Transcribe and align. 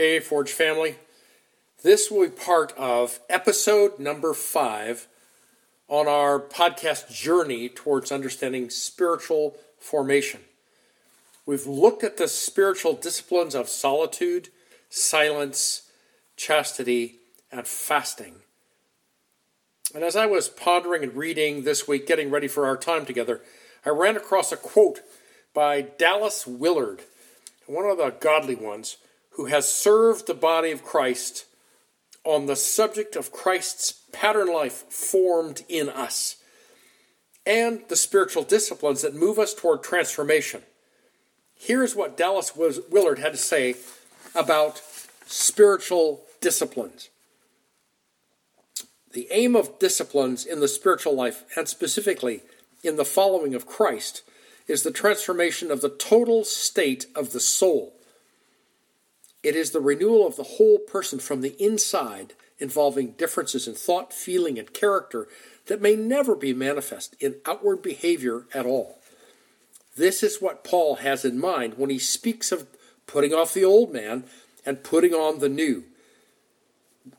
Hey, 0.00 0.18
Forge 0.18 0.50
family. 0.52 0.94
This 1.82 2.10
will 2.10 2.22
be 2.22 2.30
part 2.30 2.72
of 2.78 3.20
episode 3.28 3.98
number 3.98 4.32
five 4.32 5.06
on 5.88 6.08
our 6.08 6.40
podcast 6.40 7.12
journey 7.12 7.68
towards 7.68 8.10
understanding 8.10 8.70
spiritual 8.70 9.58
formation. 9.78 10.40
We've 11.44 11.66
looked 11.66 12.02
at 12.02 12.16
the 12.16 12.28
spiritual 12.28 12.94
disciplines 12.94 13.54
of 13.54 13.68
solitude, 13.68 14.48
silence, 14.88 15.82
chastity, 16.34 17.16
and 17.52 17.66
fasting. 17.66 18.36
And 19.94 20.02
as 20.02 20.16
I 20.16 20.24
was 20.24 20.48
pondering 20.48 21.02
and 21.02 21.14
reading 21.14 21.64
this 21.64 21.86
week, 21.86 22.06
getting 22.06 22.30
ready 22.30 22.48
for 22.48 22.64
our 22.64 22.78
time 22.78 23.04
together, 23.04 23.42
I 23.84 23.90
ran 23.90 24.16
across 24.16 24.50
a 24.50 24.56
quote 24.56 25.02
by 25.52 25.82
Dallas 25.82 26.46
Willard, 26.46 27.02
one 27.66 27.84
of 27.84 27.98
the 27.98 28.08
godly 28.18 28.54
ones 28.54 28.96
who 29.40 29.46
has 29.46 29.74
served 29.74 30.26
the 30.26 30.34
body 30.34 30.70
of 30.70 30.84
Christ 30.84 31.46
on 32.24 32.44
the 32.44 32.54
subject 32.54 33.16
of 33.16 33.32
Christ's 33.32 34.02
pattern 34.12 34.52
life 34.52 34.84
formed 34.92 35.62
in 35.66 35.88
us 35.88 36.36
and 37.46 37.80
the 37.88 37.96
spiritual 37.96 38.42
disciplines 38.42 39.00
that 39.00 39.14
move 39.14 39.38
us 39.38 39.54
toward 39.54 39.82
transformation. 39.82 40.60
Here's 41.54 41.96
what 41.96 42.18
Dallas 42.18 42.54
Willard 42.54 43.18
had 43.18 43.32
to 43.32 43.38
say 43.38 43.76
about 44.34 44.82
spiritual 45.24 46.20
disciplines. 46.42 47.08
The 49.14 49.26
aim 49.30 49.56
of 49.56 49.78
disciplines 49.78 50.44
in 50.44 50.60
the 50.60 50.68
spiritual 50.68 51.14
life, 51.14 51.44
and 51.56 51.66
specifically 51.66 52.42
in 52.84 52.96
the 52.96 53.06
following 53.06 53.54
of 53.54 53.66
Christ, 53.66 54.22
is 54.68 54.82
the 54.82 54.90
transformation 54.90 55.70
of 55.70 55.80
the 55.80 55.88
total 55.88 56.44
state 56.44 57.06
of 57.16 57.32
the 57.32 57.40
soul 57.40 57.94
it 59.42 59.56
is 59.56 59.70
the 59.70 59.80
renewal 59.80 60.26
of 60.26 60.36
the 60.36 60.42
whole 60.42 60.78
person 60.78 61.18
from 61.18 61.40
the 61.40 61.56
inside, 61.62 62.34
involving 62.58 63.12
differences 63.12 63.66
in 63.66 63.74
thought, 63.74 64.12
feeling, 64.12 64.58
and 64.58 64.72
character 64.72 65.28
that 65.66 65.80
may 65.80 65.96
never 65.96 66.34
be 66.34 66.52
manifest 66.52 67.16
in 67.20 67.36
outward 67.46 67.80
behavior 67.80 68.46
at 68.52 68.66
all. 68.66 68.98
This 69.96 70.22
is 70.22 70.40
what 70.40 70.64
Paul 70.64 70.96
has 70.96 71.24
in 71.24 71.38
mind 71.38 71.74
when 71.76 71.90
he 71.90 71.98
speaks 71.98 72.52
of 72.52 72.66
putting 73.06 73.32
off 73.32 73.54
the 73.54 73.64
old 73.64 73.92
man 73.92 74.24
and 74.64 74.84
putting 74.84 75.14
on 75.14 75.38
the 75.38 75.48
new. 75.48 75.84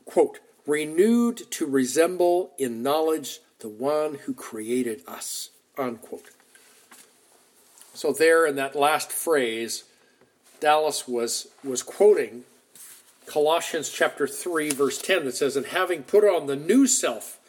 Quote, 0.04 0.38
renewed 0.66 1.50
to 1.50 1.66
resemble 1.66 2.52
in 2.58 2.82
knowledge 2.82 3.40
the 3.58 3.68
one 3.68 4.14
who 4.24 4.34
created 4.34 5.02
us. 5.06 5.50
Unquote. 5.76 6.30
So, 7.94 8.12
there 8.12 8.46
in 8.46 8.56
that 8.56 8.74
last 8.74 9.12
phrase, 9.12 9.84
Dallas 10.62 11.08
was, 11.08 11.48
was 11.64 11.82
quoting 11.82 12.44
Colossians 13.26 13.90
chapter 13.90 14.28
3, 14.28 14.70
verse 14.70 14.96
10, 15.02 15.24
that 15.24 15.34
says, 15.34 15.56
And 15.56 15.66
having 15.66 16.04
put 16.04 16.22
on 16.22 16.46
the 16.46 16.54
new 16.54 16.86
self, 16.86 17.40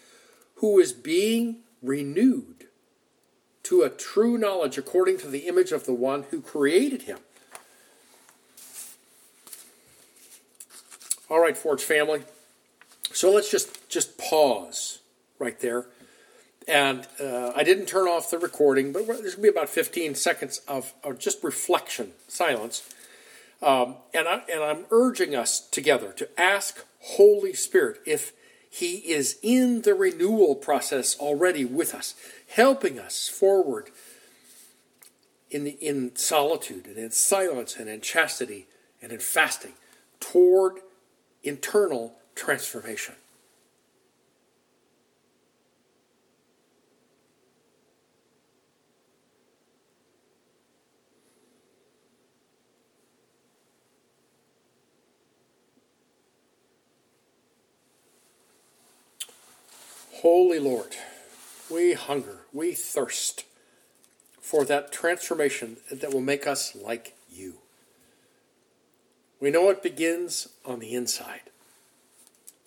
who 0.55 0.79
is 0.79 0.91
being 0.91 1.57
renewed 1.83 2.65
to 3.63 3.83
a 3.83 3.89
true 3.91 4.39
knowledge 4.39 4.79
according 4.79 5.19
to 5.19 5.27
the 5.27 5.47
image 5.47 5.71
of 5.71 5.85
the 5.85 5.93
one 5.93 6.23
who 6.31 6.41
created 6.41 7.03
him. 7.03 7.19
All 11.29 11.39
right, 11.39 11.55
Forge 11.55 11.83
family. 11.83 12.23
So 13.11 13.31
let's 13.31 13.51
just 13.51 13.87
just 13.89 14.17
pause 14.17 14.99
right 15.37 15.59
there. 15.59 15.85
And 16.67 17.07
uh, 17.21 17.51
I 17.55 17.63
didn't 17.63 17.85
turn 17.85 18.07
off 18.07 18.31
the 18.31 18.39
recording, 18.39 18.91
but 18.91 19.05
there's 19.05 19.35
going 19.35 19.35
to 19.35 19.41
be 19.41 19.47
about 19.49 19.69
15 19.69 20.15
seconds 20.15 20.61
of, 20.67 20.93
of 21.03 21.19
just 21.19 21.43
reflection, 21.43 22.13
silence. 22.27 22.89
Um, 23.63 23.95
and, 24.13 24.27
I, 24.27 24.41
and 24.51 24.61
I'm 24.61 24.85
urging 24.91 25.35
us 25.35 25.61
together 25.61 26.11
to 26.17 26.27
ask 26.39 26.83
Holy 26.99 27.53
Spirit 27.53 28.01
if 28.05 28.33
He 28.69 28.97
is 28.97 29.39
in 29.41 29.83
the 29.83 29.93
renewal 29.93 30.55
process 30.55 31.17
already 31.17 31.63
with 31.63 31.95
us, 31.95 32.13
helping 32.55 32.99
us 32.99 33.29
forward 33.29 33.89
in, 35.49 35.63
the, 35.63 35.71
in 35.71 36.15
solitude 36.15 36.87
and 36.87 36.97
in 36.97 37.11
silence 37.11 37.77
and 37.77 37.87
in 37.87 38.01
chastity 38.01 38.67
and 39.01 39.13
in 39.13 39.19
fasting 39.19 39.73
toward 40.19 40.79
internal 41.43 42.15
transformation. 42.35 43.15
Holy 60.23 60.57
Lord, 60.57 60.95
we 61.69 61.91
hunger, 61.91 62.45
we 62.53 62.71
thirst 62.71 63.43
for 64.39 64.63
that 64.63 64.89
transformation 64.89 65.75
that 65.91 66.13
will 66.13 66.21
make 66.21 66.47
us 66.47 66.73
like 66.73 67.17
you. 67.29 67.55
We 69.41 69.51
know 69.51 69.69
it 69.69 69.83
begins 69.83 70.47
on 70.65 70.79
the 70.79 70.95
inside, 70.95 71.41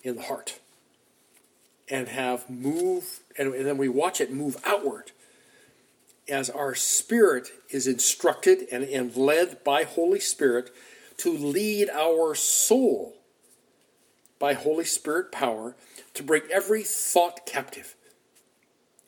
in 0.03 0.17
the 0.17 0.21
heart, 0.21 0.59
and 1.89 2.09
have 2.09 2.47
move, 2.47 3.21
and, 3.39 3.55
and 3.55 3.65
then 3.65 3.79
we 3.79 3.89
watch 3.89 4.21
it 4.21 4.31
move 4.31 4.57
outward 4.63 5.11
as 6.29 6.51
our 6.51 6.75
spirit 6.75 7.49
is 7.71 7.87
instructed 7.87 8.67
and, 8.71 8.83
and 8.83 9.15
led 9.15 9.63
by 9.63 9.81
Holy 9.81 10.19
Spirit 10.19 10.69
to 11.17 11.35
lead 11.35 11.89
our 11.89 12.35
soul 12.35 13.15
by 14.39 14.53
Holy 14.53 14.85
Spirit 14.85 15.31
power 15.31 15.75
to 16.13 16.23
bring 16.23 16.43
every 16.51 16.83
thought 16.83 17.45
captive, 17.45 17.95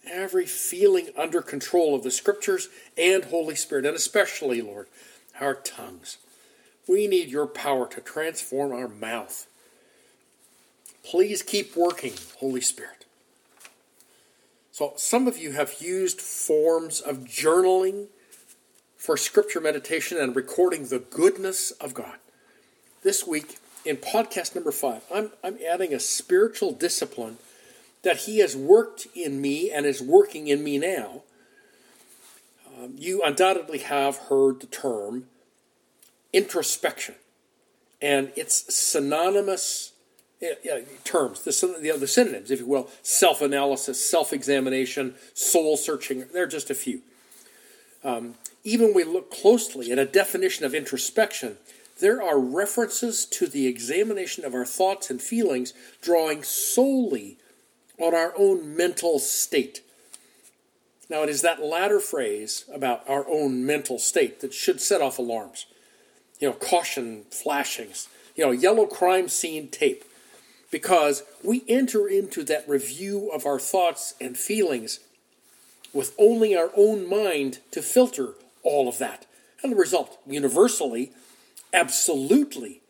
every 0.10 0.46
feeling 0.46 1.10
under 1.18 1.42
control 1.42 1.96
of 1.96 2.04
the 2.04 2.12
Scriptures 2.12 2.70
and 2.98 3.26
Holy 3.26 3.56
Spirit, 3.56 3.86
and 3.86 3.96
especially, 3.96 4.62
Lord, 4.62 4.88
our 5.40 5.56
tongues. 5.56 6.18
We 6.88 7.08
need 7.08 7.30
your 7.30 7.48
power 7.48 7.88
to 7.88 8.02
transform 8.02 8.72
our 8.72 8.88
mouth. 8.88 9.48
Please 11.04 11.42
keep 11.42 11.76
working, 11.76 12.14
Holy 12.40 12.62
Spirit. 12.62 13.06
So, 14.72 14.94
some 14.96 15.28
of 15.28 15.38
you 15.38 15.52
have 15.52 15.82
used 15.82 16.22
forms 16.22 17.02
of 17.02 17.26
journaling 17.26 18.08
for 18.96 19.18
scripture 19.18 19.62
meditation 19.62 20.18
and 20.18 20.36
recording 20.36 20.88
the 20.88 21.00
goodness 21.00 21.72
of 21.72 21.94
God. 21.94 22.18
This 23.02 23.26
week, 23.26 23.58
in 23.86 23.98
podcast 23.98 24.56
number 24.56 24.72
five, 24.72 25.04
I'm, 25.14 25.32
I'm 25.44 25.58
adding 25.68 25.94
a 25.94 26.00
spiritual 26.00 26.72
discipline 26.72 27.38
that 28.04 28.18
He 28.18 28.40
has 28.40 28.56
worked 28.56 29.08
in 29.16 29.42
me 29.42 29.72
and 29.72 29.86
is 29.86 30.02
working 30.02 30.48
in 30.48 30.64
me 30.64 30.78
now. 30.78 31.24
Um, 32.68 32.94
you 32.98 33.22
undoubtedly 33.24 33.80
have 33.80 34.18
heard 34.18 34.62
the 34.62 34.68
term 34.68 35.26
introspection, 36.32 37.16
and 38.02 38.32
it's 38.36 38.74
synonymous 38.74 39.94
terms, 41.04 41.44
the, 41.44 41.78
the, 41.82 41.98
the 41.98 42.08
synonyms, 42.08 42.50
if 42.50 42.60
you 42.60 42.66
will 42.66 42.90
self 43.02 43.42
analysis, 43.42 44.04
self 44.04 44.32
examination, 44.32 45.16
soul 45.34 45.76
searching. 45.76 46.26
They're 46.32 46.48
just 46.48 46.70
a 46.70 46.76
few. 46.76 47.02
Um, 48.04 48.36
even 48.64 48.94
we 48.94 49.04
look 49.04 49.32
closely 49.32 49.92
at 49.92 50.00
a 50.00 50.06
definition 50.06 50.66
of 50.66 50.74
introspection, 50.74 51.58
there 52.00 52.22
are 52.22 52.40
references 52.40 53.26
to 53.26 53.48
the 53.48 53.68
examination 53.68 54.46
of 54.46 54.54
our 54.54 54.66
thoughts 54.66 55.10
and 55.10 55.22
feelings 55.22 55.74
drawing 56.02 56.44
solely 56.44 57.38
on 57.98 58.14
our 58.16 58.34
own 58.38 58.76
mental 58.76 59.20
state. 59.20 59.82
Now, 61.10 61.24
it 61.24 61.30
is 61.30 61.42
that 61.42 61.62
latter 61.62 62.00
phrase 62.00 62.66
about 62.74 63.08
our 63.10 63.28
own 63.28 63.66
mental 63.66 63.98
state 64.00 64.42
that 64.42 64.54
should 64.54 64.80
set 64.80 65.02
off 65.02 65.18
alarms. 65.18 65.66
You 66.40 66.50
know, 66.50 66.54
caution 66.54 67.26
flashings, 67.32 68.08
you 68.36 68.46
know, 68.46 68.52
yellow 68.52 68.86
crime 68.86 69.28
scene 69.28 69.68
tape. 69.68 70.04
Because 70.72 71.24
we 71.44 71.64
enter 71.68 72.08
into 72.08 72.44
that 72.44 72.70
review 72.70 73.32
of 73.34 73.46
our 73.48 73.58
thoughts 73.60 74.14
and 74.22 74.38
feelings 74.38 75.00
with 75.94 76.14
only 76.20 76.56
our 76.56 76.70
own 76.78 77.10
mind 77.10 77.58
to 77.72 77.82
filter 77.82 78.36
all 78.62 78.88
of 78.88 79.00
that. 79.00 79.26
And 79.64 79.72
the 79.72 79.78
result, 79.78 80.20
universally, 80.28 81.12
absolutely 81.74 82.82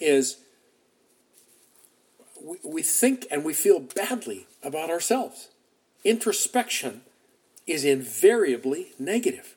is 0.00 0.38
we, 2.40 2.56
we 2.64 2.82
think 2.82 3.26
and 3.30 3.44
we 3.44 3.54
feel 3.54 3.80
badly 3.80 4.46
about 4.62 4.90
ourselves. 4.90 5.48
Introspection 6.04 7.02
is 7.66 7.84
invariably 7.84 8.92
negative. 8.98 9.56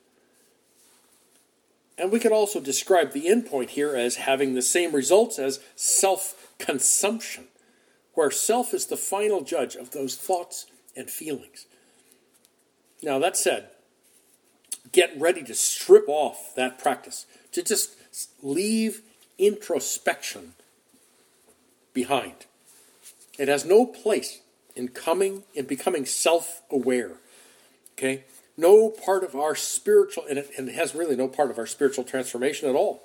And 1.98 2.12
we 2.12 2.20
could 2.20 2.32
also 2.32 2.60
describe 2.60 3.14
the 3.14 3.26
endpoint 3.26 3.70
here 3.70 3.96
as 3.96 4.18
having 4.18 4.54
the 4.54 4.62
same 4.62 4.94
results 4.94 5.40
as 5.40 5.60
self 5.76 6.54
consumption, 6.60 7.46
where 8.14 8.32
self 8.32 8.74
is 8.74 8.88
the 8.88 8.98
final 8.98 9.42
judge 9.42 9.76
of 9.76 9.92
those 9.92 10.16
thoughts 10.16 10.66
and 10.96 11.10
feelings. 11.10 11.66
Now, 13.02 13.20
that 13.20 13.38
said, 13.38 13.70
get 14.92 15.18
ready 15.18 15.44
to 15.44 15.54
strip 15.54 16.06
off 16.08 16.54
that 16.56 16.80
practice, 16.80 17.26
to 17.52 17.64
just 17.64 17.96
leave 18.42 19.02
introspection 19.38 20.54
behind. 21.94 22.46
It 23.38 23.48
has 23.48 23.66
no 23.66 23.86
place 23.86 24.42
in 24.76 24.90
coming 24.90 25.44
in 25.54 25.66
becoming 25.66 26.06
self-aware. 26.06 27.14
Okay? 27.98 28.24
No 28.58 28.90
part 28.90 29.24
of 29.24 29.36
our 29.36 29.56
spiritual 29.56 30.26
and 30.30 30.40
it, 30.40 30.52
and 30.58 30.70
it 30.70 30.76
has 30.76 30.96
really 30.96 31.16
no 31.16 31.28
part 31.28 31.50
of 31.50 31.58
our 31.58 31.66
spiritual 31.66 32.04
transformation 32.04 32.70
at 32.70 32.76
all. 32.76 33.02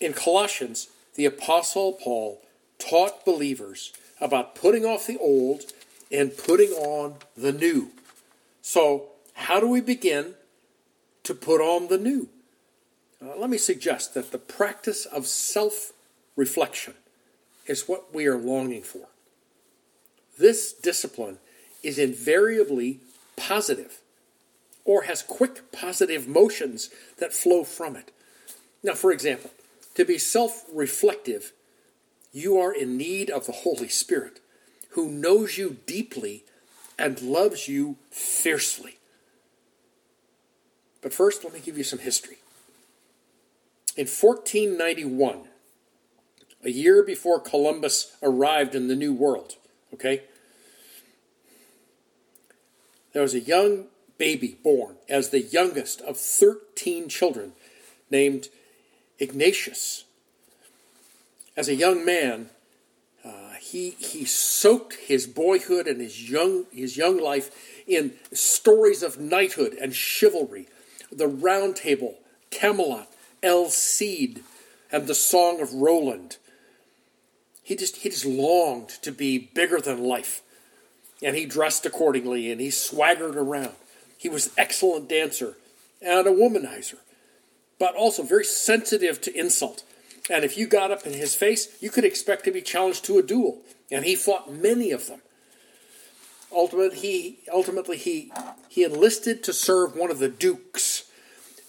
In 0.00 0.12
Colossians, 0.12 0.88
the 1.14 1.26
apostle 1.26 1.92
Paul 1.92 2.40
taught 2.78 3.24
believers 3.24 3.92
about 4.20 4.54
putting 4.54 4.84
off 4.84 5.06
the 5.06 5.18
old 5.18 5.64
and 6.10 6.36
putting 6.36 6.70
on 6.70 7.16
the 7.36 7.52
new. 7.52 7.90
So, 8.62 9.08
how 9.34 9.60
do 9.60 9.68
we 9.68 9.80
begin 9.80 10.34
to 11.24 11.34
put 11.34 11.60
on 11.60 11.88
the 11.88 11.98
new? 11.98 12.28
Uh, 13.22 13.36
let 13.36 13.50
me 13.50 13.58
suggest 13.58 14.14
that 14.14 14.32
the 14.32 14.38
practice 14.38 15.04
of 15.04 15.26
self 15.26 15.92
reflection 16.36 16.94
is 17.66 17.88
what 17.88 18.14
we 18.14 18.26
are 18.26 18.38
longing 18.38 18.82
for. 18.82 19.08
This 20.38 20.72
discipline 20.72 21.38
is 21.82 21.98
invariably 21.98 23.00
positive 23.36 23.98
or 24.84 25.02
has 25.02 25.22
quick 25.22 25.70
positive 25.72 26.26
motions 26.26 26.90
that 27.18 27.32
flow 27.32 27.64
from 27.64 27.96
it. 27.96 28.10
Now, 28.82 28.94
for 28.94 29.12
example, 29.12 29.50
to 29.94 30.04
be 30.04 30.18
self 30.18 30.64
reflective, 30.72 31.52
you 32.32 32.58
are 32.58 32.72
in 32.72 32.96
need 32.96 33.28
of 33.28 33.46
the 33.46 33.52
Holy 33.52 33.88
Spirit 33.88 34.40
who 34.90 35.08
knows 35.08 35.56
you 35.56 35.76
deeply 35.86 36.44
and 36.98 37.20
loves 37.22 37.68
you 37.68 37.96
fiercely. 38.10 38.98
But 41.00 41.14
first, 41.14 41.44
let 41.44 41.52
me 41.52 41.60
give 41.60 41.78
you 41.78 41.84
some 41.84 42.00
history. 42.00 42.38
In 43.96 44.06
1491, 44.06 45.48
a 46.62 46.70
year 46.70 47.02
before 47.02 47.40
Columbus 47.40 48.16
arrived 48.22 48.74
in 48.74 48.86
the 48.86 48.94
New 48.94 49.12
World, 49.12 49.56
okay, 49.92 50.22
there 53.12 53.22
was 53.22 53.34
a 53.34 53.40
young 53.40 53.86
baby 54.16 54.56
born 54.62 54.96
as 55.08 55.30
the 55.30 55.40
youngest 55.40 56.00
of 56.02 56.16
13 56.16 57.08
children 57.08 57.52
named 58.10 58.48
Ignatius. 59.18 60.04
As 61.56 61.68
a 61.68 61.74
young 61.74 62.04
man, 62.04 62.50
uh, 63.24 63.54
he, 63.60 63.90
he 63.98 64.24
soaked 64.24 64.94
his 64.94 65.26
boyhood 65.26 65.86
and 65.86 66.00
his 66.00 66.30
young, 66.30 66.66
his 66.70 66.96
young 66.96 67.18
life 67.18 67.50
in 67.88 68.12
stories 68.32 69.02
of 69.02 69.18
knighthood 69.18 69.74
and 69.74 69.94
chivalry, 69.94 70.68
the 71.10 71.26
Round 71.26 71.74
Table, 71.74 72.18
Camelot, 72.50 73.08
El 73.42 73.70
Cid, 73.70 74.42
and 74.92 75.06
the 75.06 75.14
Song 75.14 75.60
of 75.60 75.72
Roland. 75.72 76.36
He 77.62 77.76
just, 77.76 77.98
he 77.98 78.08
just 78.10 78.24
longed 78.24 78.88
to 79.02 79.12
be 79.12 79.38
bigger 79.38 79.80
than 79.80 80.02
life. 80.02 80.42
And 81.22 81.36
he 81.36 81.46
dressed 81.46 81.86
accordingly 81.86 82.50
and 82.50 82.60
he 82.60 82.70
swaggered 82.70 83.36
around. 83.36 83.74
He 84.18 84.28
was 84.28 84.48
an 84.48 84.52
excellent 84.58 85.08
dancer 85.08 85.56
and 86.02 86.26
a 86.26 86.30
womanizer, 86.30 86.96
but 87.78 87.94
also 87.94 88.22
very 88.22 88.44
sensitive 88.44 89.20
to 89.20 89.38
insult. 89.38 89.84
And 90.28 90.44
if 90.44 90.56
you 90.56 90.66
got 90.66 90.90
up 90.90 91.06
in 91.06 91.12
his 91.12 91.34
face, 91.34 91.68
you 91.80 91.90
could 91.90 92.04
expect 92.04 92.44
to 92.44 92.50
be 92.50 92.62
challenged 92.62 93.04
to 93.04 93.18
a 93.18 93.22
duel. 93.22 93.58
And 93.90 94.04
he 94.04 94.14
fought 94.14 94.52
many 94.52 94.90
of 94.92 95.06
them. 95.06 95.20
Ultimately, 96.52 96.98
he, 96.98 97.38
ultimately, 97.52 97.96
he, 97.96 98.32
he 98.68 98.82
enlisted 98.82 99.44
to 99.44 99.52
serve 99.52 99.94
one 99.94 100.10
of 100.10 100.18
the 100.18 100.28
dukes' 100.28 101.09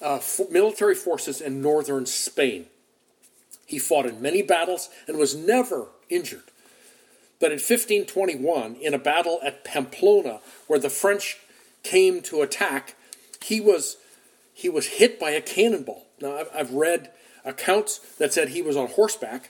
uh, 0.01 0.19
military 0.49 0.95
forces 0.95 1.41
in 1.41 1.61
northern 1.61 2.05
Spain. 2.05 2.65
He 3.65 3.79
fought 3.79 4.05
in 4.05 4.21
many 4.21 4.41
battles 4.41 4.89
and 5.07 5.17
was 5.17 5.35
never 5.35 5.87
injured. 6.09 6.43
But 7.39 7.51
in 7.51 7.57
1521, 7.57 8.75
in 8.75 8.93
a 8.93 8.99
battle 8.99 9.39
at 9.43 9.63
Pamplona, 9.63 10.41
where 10.67 10.79
the 10.79 10.89
French 10.89 11.37
came 11.83 12.21
to 12.23 12.41
attack, 12.41 12.95
he 13.43 13.59
was, 13.59 13.97
he 14.53 14.69
was 14.69 14.87
hit 14.87 15.19
by 15.19 15.31
a 15.31 15.41
cannonball. 15.41 16.05
Now, 16.21 16.35
I've, 16.35 16.49
I've 16.53 16.73
read 16.73 17.11
accounts 17.43 17.99
that 18.17 18.33
said 18.33 18.49
he 18.49 18.61
was 18.61 18.77
on 18.77 18.87
horseback, 18.87 19.49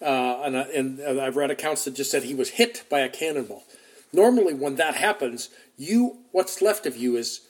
uh, 0.00 0.42
and, 0.44 0.56
and 0.56 1.20
I've 1.20 1.36
read 1.36 1.50
accounts 1.50 1.84
that 1.84 1.94
just 1.94 2.10
said 2.10 2.22
he 2.22 2.34
was 2.34 2.50
hit 2.50 2.84
by 2.88 3.00
a 3.00 3.08
cannonball. 3.08 3.64
Normally, 4.12 4.54
when 4.54 4.76
that 4.76 4.94
happens, 4.94 5.50
you 5.76 6.18
what's 6.32 6.62
left 6.62 6.86
of 6.86 6.96
you 6.96 7.16
is 7.16 7.42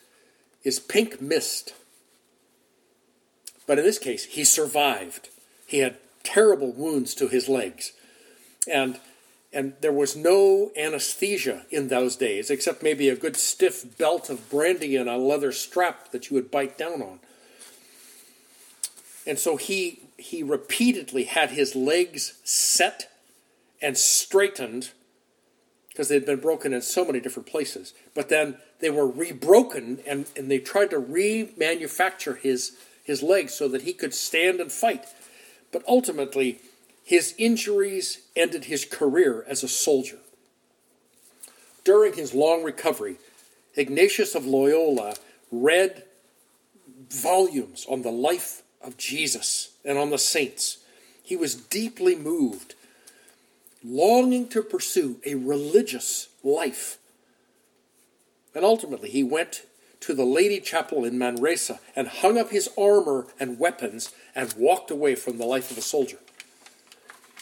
is 0.65 0.81
pink 0.81 1.21
mist. 1.21 1.75
But 3.69 3.79
in 3.79 3.85
this 3.85 3.99
case, 3.99 4.25
he 4.25 4.45
survived. 4.45 5.29
He 5.67 5.79
had 5.79 5.99
terrible 6.25 6.73
wounds 6.73 7.15
to 7.15 7.29
his 7.29 7.49
legs, 7.49 7.93
and 8.67 8.99
and 9.53 9.75
there 9.81 9.93
was 9.93 10.17
no 10.17 10.73
anesthesia 10.77 11.65
in 11.71 11.89
those 11.89 12.17
days, 12.17 12.51
except 12.51 12.83
maybe 12.83 13.09
a 13.09 13.17
good 13.17 13.37
stiff 13.37 13.97
belt 13.97 14.29
of 14.29 14.51
brandy 14.51 14.97
and 14.97 15.09
a 15.09 15.17
leather 15.17 15.53
strap 15.53 16.11
that 16.11 16.29
you 16.29 16.35
would 16.35 16.51
bite 16.51 16.77
down 16.77 17.01
on. 17.03 17.21
And 19.27 19.39
so 19.39 19.57
he 19.57 20.01
he 20.17 20.43
repeatedly 20.43 21.25
had 21.25 21.51
his 21.51 21.77
legs 21.77 22.41
set 22.45 23.11
and 23.81 23.97
straightened 23.97 24.91
because 25.91 26.09
they'd 26.09 26.27
been 26.27 26.41
broken 26.41 26.73
in 26.73 26.81
so 26.81 27.05
many 27.05 27.21
different 27.21 27.49
places. 27.49 27.93
But 28.15 28.31
then 28.31 28.57
they 28.81 28.89
were 28.89 29.07
rebroken 29.07 29.99
and, 30.07 30.27
and 30.37 30.51
they 30.51 30.59
tried 30.59 30.91
to 30.91 31.01
remanufacture 31.01 32.39
his 32.39 32.77
his 33.09 33.23
legs 33.23 33.55
so 33.55 33.67
that 33.69 33.83
he 33.83 33.93
could 33.93 34.15
stand 34.15 34.61
and 34.61 34.71
fight. 34.71 35.07
But 35.73 35.83
ultimately, 35.89 36.61
his 37.03 37.35
injuries 37.39 38.21
ended 38.37 38.67
his 38.67 38.85
career 38.85 39.45
as 39.49 39.65
a 39.65 39.69
soldier. 39.69 40.19
During 41.85 42.13
his 42.13 42.35
long 42.35 42.63
recovery, 42.63 43.17
Ignatius 43.75 44.35
of 44.35 44.45
Loyola 44.45 45.17
read 45.51 46.05
volumes 47.09 47.87
on 47.89 48.03
the 48.03 48.13
life 48.13 48.63
of 48.83 48.99
Jesus 48.99 49.71
and 49.87 49.97
on 49.97 50.11
the 50.11 50.19
saints. 50.19 50.79
He 51.23 51.35
was 51.35 51.55
deeply 51.55 52.15
moved, 52.15 52.75
longing 53.83 54.49
to 54.49 54.63
pursue 54.63 55.17
a 55.25 55.35
religious 55.35 56.29
life. 56.45 56.99
And 58.55 58.67
ultimately, 58.67 59.09
he 59.09 59.23
went 59.23 59.63
to 60.01 60.15
the 60.15 60.25
Lady 60.25 60.61
Chapel 60.61 61.05
in 61.05 61.19
Manresa 61.19 61.81
and 61.97 62.09
hung 62.09 62.39
up 62.39 62.51
his 62.51 62.69
armor 62.79 63.27
and 63.39 63.59
weapons 63.59 64.13
and 64.35 64.55
walked 64.57 64.91
away 64.91 65.15
from 65.15 65.39
the 65.39 65.47
life 65.47 65.71
of 65.71 65.79
a 65.79 65.83
soldier. 65.83 66.19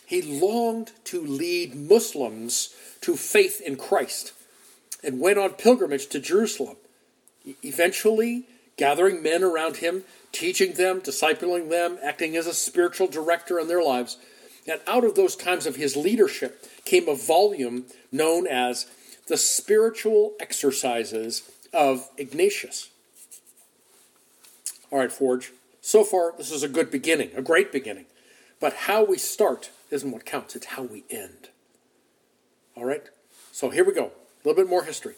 He 0.06 0.22
longed 0.22 0.92
to 1.04 1.20
lead 1.20 1.74
Muslims 1.74 2.74
to 3.00 3.16
faith 3.16 3.60
in 3.60 3.76
Christ 3.76 4.32
and 5.02 5.20
went 5.20 5.38
on 5.38 5.50
pilgrimage 5.50 6.06
to 6.08 6.20
Jerusalem. 6.20 6.76
Eventually, 7.62 8.46
gathering 8.76 9.22
men 9.22 9.42
around 9.42 9.78
him, 9.78 10.04
teaching 10.32 10.74
them, 10.74 11.00
discipling 11.00 11.70
them, 11.70 11.98
acting 12.02 12.36
as 12.36 12.46
a 12.46 12.54
spiritual 12.54 13.06
director 13.06 13.58
in 13.58 13.68
their 13.68 13.82
lives. 13.82 14.16
And 14.68 14.80
out 14.86 15.04
of 15.04 15.14
those 15.14 15.36
times 15.36 15.66
of 15.66 15.76
his 15.76 15.96
leadership 15.96 16.66
came 16.84 17.08
a 17.08 17.14
volume 17.14 17.86
known 18.12 18.46
as 18.46 18.86
The 19.28 19.36
Spiritual 19.36 20.34
Exercises 20.40 21.42
of 21.76 22.08
Ignatius. 22.16 22.88
All 24.90 24.98
right, 24.98 25.12
Forge. 25.12 25.52
So 25.80 26.02
far, 26.02 26.32
this 26.36 26.50
is 26.50 26.62
a 26.62 26.68
good 26.68 26.90
beginning, 26.90 27.30
a 27.36 27.42
great 27.42 27.70
beginning. 27.70 28.06
But 28.58 28.72
how 28.72 29.04
we 29.04 29.18
start 29.18 29.70
isn't 29.90 30.10
what 30.10 30.24
counts, 30.24 30.56
it's 30.56 30.66
how 30.66 30.82
we 30.82 31.04
end. 31.10 31.50
All 32.74 32.84
right? 32.84 33.04
So 33.52 33.70
here 33.70 33.84
we 33.84 33.92
go. 33.92 34.06
A 34.06 34.48
little 34.48 34.62
bit 34.62 34.70
more 34.70 34.84
history. 34.84 35.14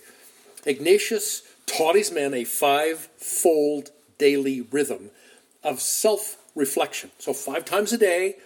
Ignatius 0.66 1.42
taught 1.66 1.94
his 1.94 2.10
men 2.10 2.34
a 2.34 2.44
five-fold 2.44 3.90
daily 4.18 4.60
rhythm 4.60 5.10
of 5.62 5.80
self-reflection. 5.80 7.12
So 7.18 7.32
five 7.32 7.64
times 7.64 7.92
a 7.92 7.98
day, 7.98 8.36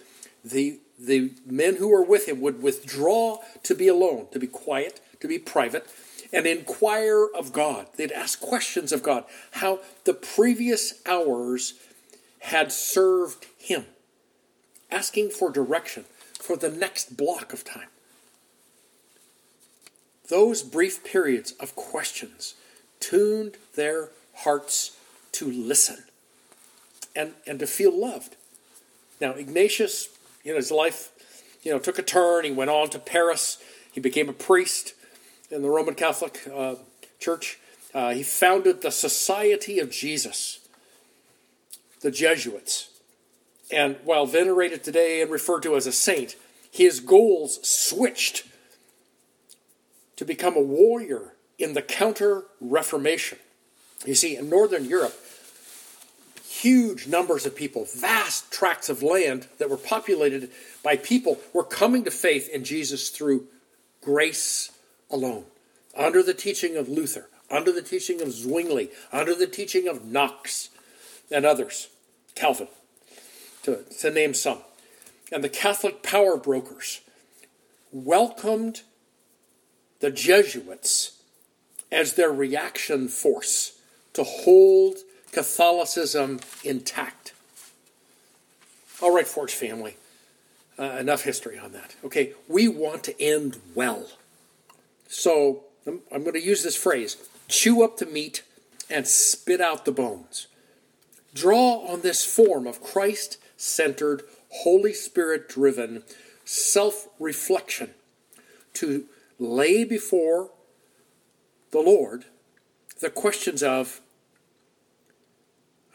the 0.44 0.78
the 0.98 1.32
men 1.46 1.76
who 1.76 1.88
were 1.88 2.04
with 2.04 2.28
him 2.28 2.40
would 2.40 2.62
withdraw 2.62 3.38
to 3.64 3.74
be 3.74 3.88
alone, 3.88 4.28
to 4.30 4.38
be 4.38 4.46
quiet, 4.46 5.00
to 5.18 5.26
be 5.26 5.36
private, 5.36 5.88
and 6.32 6.46
inquire 6.46 7.26
of 7.26 7.52
God. 7.52 7.86
They'd 7.96 8.12
ask 8.12 8.40
questions 8.40 8.92
of 8.92 9.02
God, 9.02 9.24
how 9.52 9.80
the 10.04 10.14
previous 10.14 10.94
hours 11.06 11.74
had 12.40 12.72
served 12.72 13.46
him, 13.58 13.86
asking 14.90 15.30
for 15.30 15.50
direction 15.50 16.04
for 16.40 16.56
the 16.56 16.70
next 16.70 17.16
block 17.16 17.52
of 17.52 17.64
time. 17.64 17.88
Those 20.28 20.62
brief 20.62 21.04
periods 21.04 21.52
of 21.52 21.76
questions 21.76 22.54
tuned 22.98 23.56
their 23.74 24.08
hearts 24.36 24.96
to 25.32 25.50
listen 25.50 26.04
and, 27.14 27.34
and 27.46 27.58
to 27.58 27.66
feel 27.66 27.92
loved. 27.92 28.36
Now, 29.20 29.32
Ignatius, 29.32 30.08
you 30.42 30.52
know, 30.52 30.56
his 30.56 30.70
life, 30.70 31.10
you 31.62 31.70
know, 31.70 31.78
took 31.78 31.98
a 31.98 32.02
turn. 32.02 32.44
He 32.44 32.50
went 32.50 32.70
on 32.70 32.88
to 32.90 32.98
Paris. 32.98 33.62
He 33.92 34.00
became 34.00 34.28
a 34.28 34.32
priest 34.32 34.94
in 35.52 35.60
the 35.60 35.68
Roman 35.68 35.94
Catholic 35.94 36.40
uh, 36.52 36.76
Church. 37.20 37.58
Uh, 37.94 38.14
he 38.14 38.22
founded 38.22 38.80
the 38.80 38.90
Society 38.90 39.78
of 39.78 39.90
Jesus, 39.90 40.66
the 42.00 42.10
Jesuits. 42.10 42.88
And 43.70 43.96
while 44.04 44.26
venerated 44.26 44.82
today 44.82 45.20
and 45.20 45.30
referred 45.30 45.62
to 45.64 45.76
as 45.76 45.86
a 45.86 45.92
saint, 45.92 46.36
his 46.70 47.00
goals 47.00 47.60
switched 47.68 48.44
to 50.16 50.24
become 50.24 50.56
a 50.56 50.60
warrior 50.60 51.34
in 51.58 51.74
the 51.74 51.82
Counter 51.82 52.44
Reformation. 52.60 53.38
You 54.06 54.14
see, 54.14 54.36
in 54.36 54.48
Northern 54.48 54.86
Europe, 54.86 55.14
huge 56.48 57.06
numbers 57.06 57.44
of 57.44 57.54
people, 57.54 57.86
vast 57.94 58.50
tracts 58.50 58.88
of 58.88 59.02
land 59.02 59.48
that 59.58 59.70
were 59.70 59.76
populated 59.76 60.50
by 60.82 60.96
people, 60.96 61.38
were 61.52 61.64
coming 61.64 62.04
to 62.04 62.10
faith 62.10 62.48
in 62.48 62.64
Jesus 62.64 63.10
through 63.10 63.46
grace 64.00 64.71
alone, 65.12 65.44
under 65.96 66.22
the 66.22 66.34
teaching 66.34 66.76
of 66.76 66.88
Luther, 66.88 67.28
under 67.50 67.70
the 67.70 67.82
teaching 67.82 68.20
of 68.22 68.32
Zwingli, 68.32 68.90
under 69.12 69.34
the 69.34 69.46
teaching 69.46 69.86
of 69.86 70.04
Knox 70.06 70.70
and 71.30 71.44
others, 71.44 71.88
Calvin, 72.34 72.68
to, 73.62 73.84
to 74.00 74.10
name 74.10 74.34
some. 74.34 74.58
And 75.30 75.44
the 75.44 75.48
Catholic 75.48 76.02
power 76.02 76.36
brokers 76.36 77.00
welcomed 77.92 78.82
the 80.00 80.10
Jesuits 80.10 81.22
as 81.90 82.14
their 82.14 82.32
reaction 82.32 83.08
force 83.08 83.78
to 84.14 84.24
hold 84.24 84.96
Catholicism 85.30 86.40
intact. 86.64 87.32
All 89.00 89.14
right, 89.14 89.26
Forge 89.26 89.52
family, 89.52 89.96
uh, 90.78 90.96
enough 91.00 91.22
history 91.22 91.58
on 91.58 91.72
that. 91.72 91.94
Okay, 92.04 92.32
we 92.48 92.68
want 92.68 93.04
to 93.04 93.22
end 93.22 93.58
well. 93.74 94.06
So 95.12 95.64
I'm, 95.86 96.00
I'm 96.10 96.22
going 96.22 96.32
to 96.32 96.42
use 96.42 96.62
this 96.62 96.74
phrase 96.74 97.18
chew 97.46 97.84
up 97.84 97.98
the 97.98 98.06
meat 98.06 98.42
and 98.88 99.06
spit 99.06 99.60
out 99.60 99.84
the 99.84 99.92
bones. 99.92 100.46
Draw 101.34 101.86
on 101.86 102.00
this 102.00 102.24
form 102.24 102.66
of 102.66 102.82
Christ 102.82 103.36
centered, 103.58 104.22
Holy 104.50 104.94
Spirit 104.94 105.50
driven 105.50 106.02
self 106.46 107.08
reflection 107.20 107.90
to 108.74 109.04
lay 109.38 109.84
before 109.84 110.50
the 111.72 111.80
Lord 111.80 112.24
the 113.00 113.10
questions 113.10 113.62
of 113.62 114.00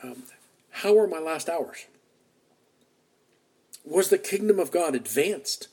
um, 0.03 0.23
how 0.69 0.97
are 0.99 1.07
my 1.07 1.19
last 1.19 1.49
hours? 1.49 1.87
Was 3.83 4.09
the 4.09 4.19
kingdom 4.19 4.59
of 4.59 4.69
God 4.69 4.93
advanced 4.93 5.69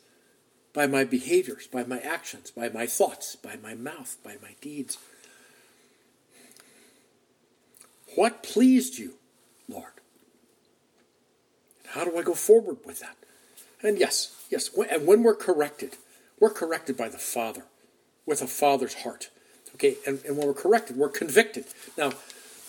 by 0.74 0.86
my 0.86 1.04
behaviors, 1.04 1.66
by 1.66 1.84
my 1.84 2.00
actions, 2.00 2.50
by 2.50 2.68
my 2.68 2.86
thoughts, 2.86 3.36
by 3.36 3.56
my 3.62 3.74
mouth, 3.74 4.18
by 4.22 4.36
my 4.42 4.56
deeds? 4.60 4.98
What 8.16 8.42
pleased 8.42 8.98
you, 8.98 9.14
Lord? 9.68 9.92
How 11.86 12.04
do 12.04 12.18
I 12.18 12.22
go 12.22 12.34
forward 12.34 12.78
with 12.84 13.00
that? 13.00 13.16
And 13.82 13.98
yes, 13.98 14.34
yes, 14.50 14.68
and 14.90 15.06
when 15.06 15.22
we're 15.22 15.34
corrected, 15.34 15.96
we're 16.40 16.50
corrected 16.50 16.96
by 16.96 17.08
the 17.08 17.18
Father 17.18 17.62
with 18.26 18.42
a 18.42 18.46
Father's 18.46 18.94
heart. 18.94 19.30
Okay, 19.74 19.96
and, 20.06 20.20
and 20.26 20.36
when 20.36 20.46
we're 20.46 20.54
corrected, 20.54 20.96
we're 20.96 21.08
convicted. 21.08 21.66
Now, 21.96 22.12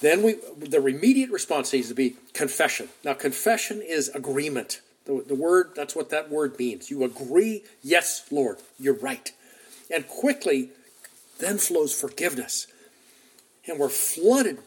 then 0.01 0.23
we 0.23 0.35
the 0.57 0.83
immediate 0.85 1.31
response 1.31 1.71
needs 1.73 1.87
to 1.87 1.93
be 1.95 2.17
confession. 2.33 2.89
Now, 3.03 3.13
confession 3.13 3.81
is 3.81 4.09
agreement. 4.09 4.81
The, 5.05 5.23
the 5.27 5.35
word, 5.35 5.71
that's 5.75 5.95
what 5.95 6.09
that 6.09 6.29
word 6.29 6.57
means. 6.57 6.89
You 6.89 7.03
agree, 7.03 7.63
yes, 7.83 8.25
Lord, 8.31 8.57
you're 8.79 8.95
right. 8.95 9.31
And 9.93 10.07
quickly, 10.07 10.69
then 11.39 11.57
flows 11.57 11.93
forgiveness. 11.93 12.67
And 13.67 13.79
we're 13.79 13.89
flooded 13.89 14.59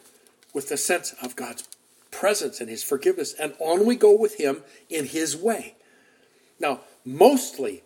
with 0.53 0.69
the 0.69 0.77
sense 0.77 1.13
of 1.21 1.35
God's 1.35 1.67
presence 2.11 2.59
and 2.61 2.69
His 2.69 2.83
forgiveness. 2.83 3.33
And 3.33 3.53
on 3.59 3.85
we 3.85 3.95
go 3.95 4.15
with 4.15 4.35
Him 4.35 4.63
in 4.89 5.05
His 5.05 5.35
way. 5.35 5.75
Now, 6.59 6.81
mostly 7.05 7.83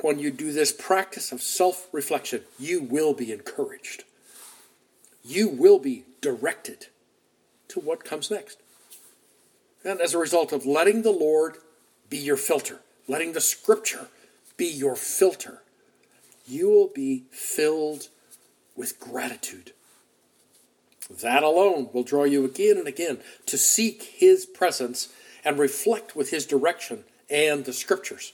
when 0.00 0.18
you 0.18 0.30
do 0.30 0.52
this 0.52 0.72
practice 0.72 1.32
of 1.32 1.40
self 1.40 1.88
reflection, 1.92 2.42
you 2.58 2.82
will 2.82 3.14
be 3.14 3.32
encouraged. 3.32 4.04
You 5.24 5.48
will 5.48 5.78
be 5.78 6.04
directed 6.20 6.86
to 7.68 7.80
what 7.80 8.04
comes 8.04 8.30
next. 8.30 8.58
And 9.86 10.00
as 10.00 10.14
a 10.14 10.18
result 10.18 10.52
of 10.52 10.66
letting 10.66 11.02
the 11.02 11.12
Lord 11.12 11.58
be 12.10 12.18
your 12.18 12.36
filter, 12.36 12.80
letting 13.06 13.34
the 13.34 13.40
Scripture 13.40 14.08
be 14.56 14.66
your 14.66 14.96
filter, 14.96 15.62
you 16.44 16.68
will 16.68 16.88
be 16.92 17.22
filled 17.30 18.08
with 18.74 18.98
gratitude. 18.98 19.70
That 21.08 21.44
alone 21.44 21.88
will 21.92 22.02
draw 22.02 22.24
you 22.24 22.44
again 22.44 22.78
and 22.78 22.88
again 22.88 23.18
to 23.46 23.56
seek 23.56 24.02
His 24.16 24.44
presence 24.44 25.08
and 25.44 25.56
reflect 25.56 26.16
with 26.16 26.30
His 26.30 26.46
direction 26.46 27.04
and 27.30 27.64
the 27.64 27.72
Scriptures. 27.72 28.32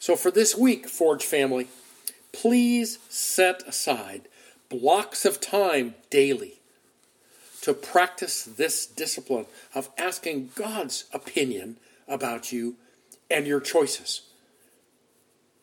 So 0.00 0.16
for 0.16 0.32
this 0.32 0.56
week, 0.56 0.88
Forge 0.88 1.24
family, 1.24 1.68
please 2.32 2.98
set 3.08 3.62
aside 3.62 4.22
blocks 4.68 5.24
of 5.24 5.40
time 5.40 5.94
daily 6.10 6.57
to 7.62 7.74
practice 7.74 8.44
this 8.44 8.86
discipline 8.86 9.46
of 9.74 9.90
asking 9.98 10.50
God's 10.54 11.04
opinion 11.12 11.76
about 12.06 12.52
you 12.52 12.76
and 13.30 13.46
your 13.46 13.60
choices. 13.60 14.22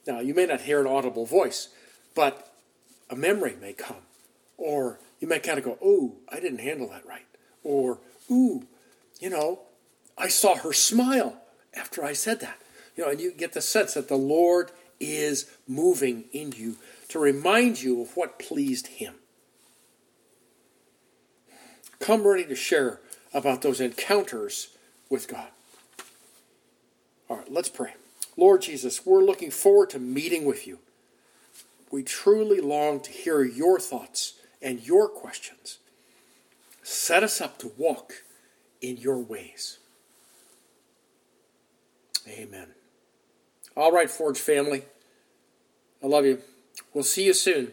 Now, 0.05 0.19
you 0.19 0.33
may 0.33 0.45
not 0.45 0.61
hear 0.61 0.79
an 0.81 0.87
audible 0.87 1.25
voice, 1.25 1.69
but 2.13 2.53
a 3.09 3.15
memory 3.15 3.55
may 3.59 3.73
come. 3.73 4.03
Or 4.57 4.99
you 5.19 5.27
may 5.27 5.39
kind 5.39 5.57
of 5.57 5.65
go, 5.65 5.77
oh, 5.81 6.13
I 6.29 6.39
didn't 6.39 6.59
handle 6.59 6.89
that 6.89 7.05
right. 7.05 7.25
Or, 7.63 7.99
ooh, 8.29 8.67
you 9.19 9.29
know, 9.29 9.61
I 10.17 10.27
saw 10.27 10.55
her 10.55 10.73
smile 10.73 11.41
after 11.73 12.03
I 12.03 12.13
said 12.13 12.39
that. 12.41 12.59
You 12.95 13.05
know, 13.05 13.11
and 13.11 13.19
you 13.19 13.31
get 13.31 13.53
the 13.53 13.61
sense 13.61 13.95
that 13.95 14.07
the 14.07 14.15
Lord 14.15 14.71
is 14.99 15.49
moving 15.67 16.25
in 16.31 16.51
you 16.53 16.77
to 17.09 17.19
remind 17.19 17.81
you 17.81 18.01
of 18.01 18.15
what 18.15 18.39
pleased 18.39 18.87
Him. 18.87 19.15
Come 21.99 22.25
ready 22.25 22.45
to 22.45 22.55
share 22.55 22.99
about 23.33 23.61
those 23.61 23.81
encounters 23.81 24.69
with 25.09 25.27
God. 25.27 25.47
All 27.29 27.37
right, 27.37 27.51
let's 27.51 27.69
pray. 27.69 27.93
Lord 28.37 28.61
Jesus, 28.61 29.05
we're 29.05 29.23
looking 29.23 29.51
forward 29.51 29.89
to 29.91 29.99
meeting 29.99 30.45
with 30.45 30.67
you. 30.67 30.79
We 31.91 32.03
truly 32.03 32.59
long 32.59 32.99
to 33.01 33.11
hear 33.11 33.43
your 33.43 33.79
thoughts 33.79 34.33
and 34.61 34.85
your 34.85 35.07
questions. 35.07 35.79
Set 36.83 37.23
us 37.23 37.41
up 37.41 37.57
to 37.59 37.71
walk 37.77 38.23
in 38.81 38.97
your 38.97 39.19
ways. 39.19 39.79
Amen. 42.27 42.67
All 43.75 43.91
right, 43.91 44.09
Forge 44.09 44.39
family. 44.39 44.83
I 46.03 46.07
love 46.07 46.25
you. 46.25 46.41
We'll 46.93 47.03
see 47.03 47.25
you 47.25 47.33
soon. 47.33 47.71